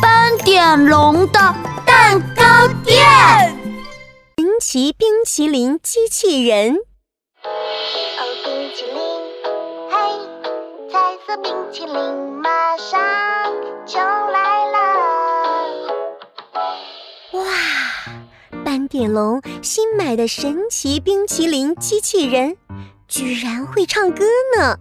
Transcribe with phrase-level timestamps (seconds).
[0.00, 1.54] 斑点龙的
[1.86, 2.98] 蛋糕店。
[4.36, 6.76] 神奇冰淇淋机器人。
[7.42, 7.48] 哦，
[8.44, 8.94] 冰淇淋，
[9.90, 9.94] 嘿，
[10.90, 11.94] 彩色冰淇淋
[12.40, 13.00] 马上
[13.84, 14.76] 就来了。
[17.32, 17.44] 哇，
[18.64, 22.56] 斑点龙新买的神奇冰淇淋机器人，
[23.08, 24.24] 居然会唱歌
[24.56, 24.78] 呢！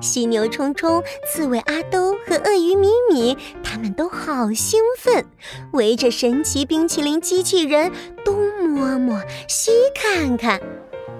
[0.00, 5.26] 犀牛冲冲、刺猬阿兜和鳄鱼米米，他们都好兴奋，
[5.72, 7.90] 围着神奇冰淇淋机器人
[8.24, 8.36] 东
[8.68, 10.60] 摸摸、西看看。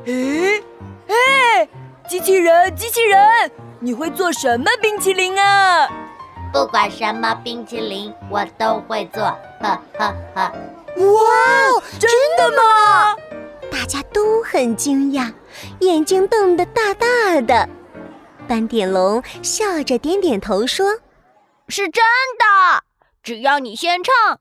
[0.07, 0.63] 诶，
[1.09, 1.69] 哎，
[2.09, 5.89] 机器人，机器人，你会做什么冰淇淋啊？
[6.53, 9.23] 不管什么冰淇淋，我都会做，
[9.61, 10.53] 呵呵呵。
[10.97, 13.15] 哇，真的吗？
[13.71, 15.33] 大家都很惊讶，
[15.79, 17.69] 眼睛瞪得大大的。
[18.51, 20.99] 斑点龙笑着点点头说
[21.71, 22.03] ：“是真
[22.37, 22.83] 的，
[23.23, 24.41] 只要你先唱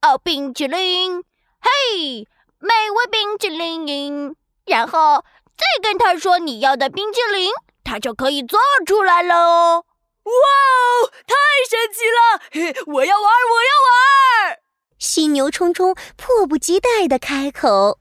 [0.00, 1.24] 哦，冰淇淋，
[1.60, 2.28] 嘿，
[2.60, 5.24] 美味冰淇淋，然后
[5.56, 7.50] 再跟他说你要的冰淇淋，
[7.82, 9.84] 他就可以做出来了哦。
[10.22, 11.34] 哇哦，太
[11.68, 12.84] 神奇了！
[12.94, 14.58] 我要玩，我要玩！”
[15.00, 17.98] 犀牛冲冲迫不及待地开口：“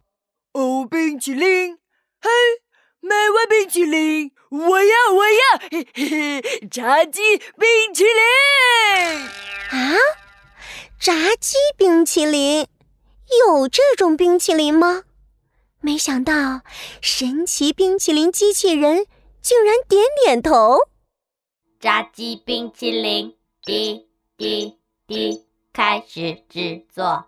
[0.53, 1.79] 哦，冰淇淋，
[2.21, 2.29] 嘿，
[2.99, 6.67] 美味冰淇淋。”我要，我要，嘿嘿嘿！
[6.69, 9.27] 炸鸡冰淇淋
[9.71, 9.97] 啊！
[10.97, 12.65] 炸鸡冰淇淋
[13.45, 15.03] 有这种冰淇淋吗？
[15.81, 16.61] 没想到
[17.01, 19.05] 神奇冰淇淋机器人
[19.41, 20.79] 竟然点点头。
[21.81, 27.25] 炸鸡冰淇淋，滴滴滴，开始制作。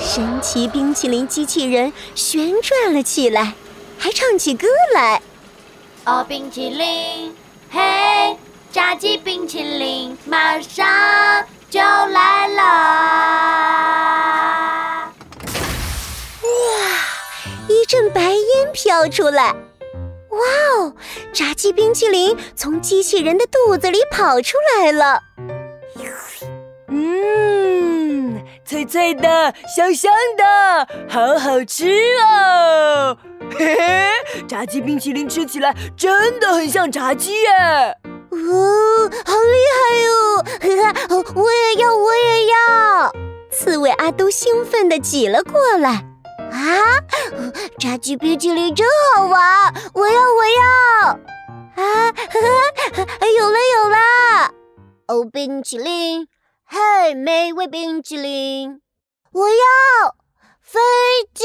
[0.00, 3.54] 神奇冰淇淋机器人旋转了起来，
[3.98, 5.20] 还唱起歌来。
[6.06, 7.34] 哦，冰淇淋，
[7.70, 8.36] 嘿，
[8.70, 10.86] 炸鸡冰淇淋马上
[11.70, 12.62] 就来了！
[16.42, 16.48] 哇，
[17.68, 19.54] 一阵白烟飘出来，
[20.28, 20.38] 哇
[20.76, 20.94] 哦，
[21.32, 25.22] 炸鸡冰淇淋从机器人的肚子里跑出来了。
[26.88, 31.90] 嗯，脆脆的，香香的，好好吃
[32.22, 33.16] 哦！
[33.52, 37.50] 嘿嘿，炸鸡冰淇淋吃起来真的很像炸鸡耶！
[38.30, 40.10] 哦，好厉害哟！
[41.34, 43.12] 我也要，我也要！
[43.50, 46.04] 刺猬阿都兴奋地挤了过来。
[46.50, 47.00] 啊，
[47.78, 49.72] 炸鸡冰淇淋真好玩！
[49.94, 51.18] 我要，我要！
[51.76, 52.12] 啊，
[53.38, 53.98] 有了，有了！
[55.08, 56.26] 哦，冰淇淋，
[56.66, 58.80] 嘿，美味冰淇淋！
[59.32, 59.54] 我要
[60.60, 60.80] 飞
[61.34, 61.44] 机！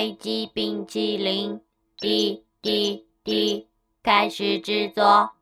[0.00, 1.60] 飞机冰淇淋，
[1.98, 3.68] 滴滴滴，
[4.02, 5.32] 开始制作。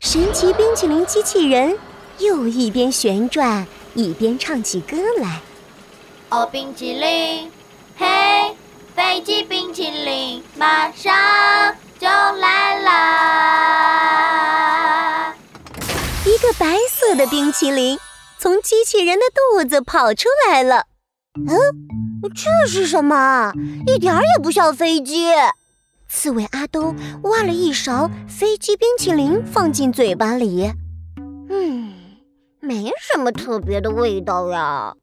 [0.00, 1.78] 神奇冰淇淋机器人
[2.18, 5.42] 又一边旋转一边唱起歌来。
[6.30, 7.52] 哦，冰淇淋，
[7.98, 8.56] 嘿，
[8.94, 12.96] 飞机冰淇淋马上就来啦！
[16.24, 17.98] 一个白色的冰淇淋
[18.38, 20.86] 从机器人的肚子跑出来了。
[21.34, 22.05] 嗯。
[22.34, 23.52] 这是什么？
[23.86, 25.30] 一点也不像飞机。
[26.08, 26.94] 刺猬阿兜
[27.24, 30.72] 挖了一勺飞机冰淇淋放进嘴巴里，
[31.50, 31.94] 嗯，
[32.60, 34.94] 没什么特别的味道呀。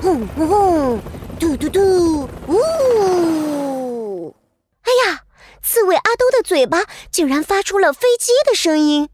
[0.00, 1.00] 轰轰轰，
[1.38, 4.34] 嘟嘟嘟，呜！
[4.82, 5.20] 哎呀，
[5.62, 9.08] 刺猬阿兜的嘴巴竟然发出了飞机的声音。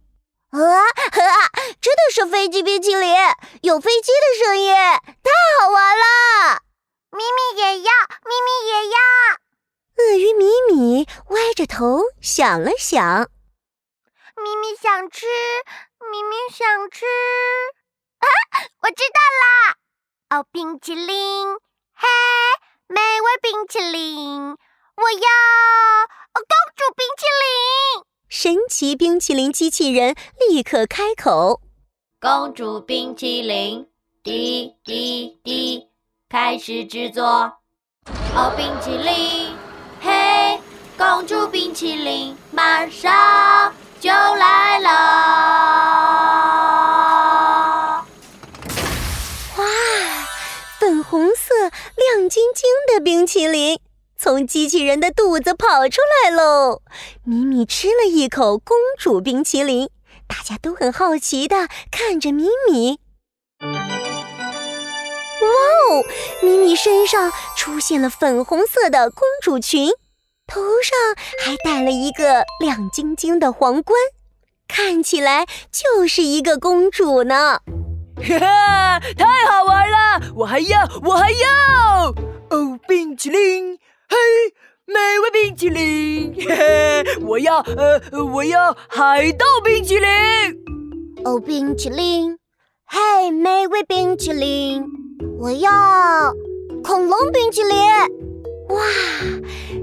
[0.50, 1.48] 啊啊，
[1.80, 3.14] 真的是飞机冰淇淋，
[3.62, 6.02] 有飞机的声音，太好玩了！
[7.22, 7.90] 咪咪也要，
[8.24, 8.96] 咪咪也要。
[9.96, 13.30] 鳄鱼米米歪着头想了想，
[14.34, 15.26] 咪咪想吃，
[16.00, 17.06] 咪咪想吃。
[18.18, 18.26] 啊，
[18.82, 19.76] 我知道啦！
[20.30, 21.54] 哦，冰淇淋，
[21.94, 22.08] 嘿，
[22.88, 25.28] 美味冰淇淋，我要
[26.32, 26.42] 公
[26.74, 28.04] 主冰淇淋。
[28.28, 31.60] 神奇冰淇淋机器人立刻开口：
[32.20, 33.88] 公主冰淇淋，
[34.24, 35.91] 滴滴滴。
[36.32, 37.22] 开始制作
[38.34, 39.54] 哦，冰淇淋，
[40.00, 40.58] 嘿，
[40.96, 43.70] 公主冰淇淋马上
[44.00, 44.88] 就来了！
[49.58, 49.64] 哇，
[50.80, 53.78] 粉红色亮晶晶的冰淇淋
[54.16, 56.80] 从机器人的肚子跑出来喽！
[57.24, 59.90] 米米吃了一口公主冰淇淋，
[60.26, 63.01] 大家都很好奇的看着米米。
[65.90, 66.04] 哇哦！
[66.42, 69.90] 咪咪身上出现了粉红色的公主裙，
[70.46, 70.98] 头上
[71.44, 73.96] 还戴了一个亮晶晶的皇冠，
[74.68, 77.60] 看起来就是一个公主呢。
[78.22, 80.20] 哈哈，太好玩了！
[80.36, 82.14] 我还要，我还要
[82.50, 83.78] 哦，冰淇淋，
[84.08, 84.16] 嘿，
[84.84, 90.08] 美味冰淇淋，嘿嘿，我要，呃，我要海盗冰淇淋。
[91.24, 92.38] 哦，冰淇淋，
[92.86, 94.84] 嘿，美味冰淇淋，
[95.42, 96.32] 我要
[96.84, 97.76] 恐龙冰淇淋！
[98.68, 98.80] 哇，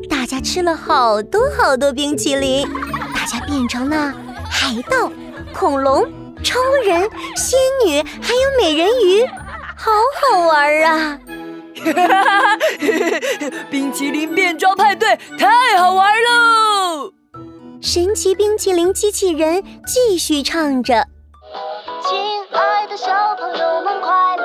[0.10, 2.66] 大家吃了好多好多冰淇淋，
[3.14, 4.14] 大家变成了
[4.50, 5.12] 海盗、
[5.54, 6.10] 恐龙、
[6.46, 7.02] 超人、
[7.36, 9.26] 仙女，还有美人鱼，
[9.76, 9.92] 好
[10.32, 11.20] 好玩啊！
[11.84, 12.58] 哈哈哈！
[13.70, 17.12] 冰淇淋变装派对太好玩喽！
[17.82, 21.06] 神奇冰淇淋机器人继续唱着
[22.08, 22.18] ：“亲
[22.54, 24.38] 爱的小朋友们，快！”